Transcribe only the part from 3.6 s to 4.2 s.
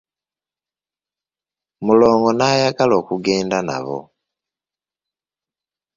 nabo.